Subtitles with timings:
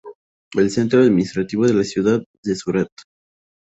[0.55, 2.87] El centro administrativo es la ciudad de Surat.